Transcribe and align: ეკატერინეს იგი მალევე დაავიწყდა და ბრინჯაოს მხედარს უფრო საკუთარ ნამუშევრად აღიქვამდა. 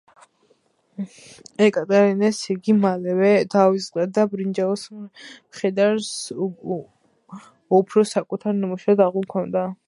ეკატერინეს 1.65 2.39
იგი 2.53 2.75
მალევე 2.85 3.29
დაავიწყდა 3.55 4.07
და 4.15 4.25
ბრინჯაოს 4.33 4.87
მხედარს 5.03 6.11
უფრო 7.83 8.07
საკუთარ 8.15 8.59
ნამუშევრად 8.65 9.07
აღიქვამდა. 9.09 9.69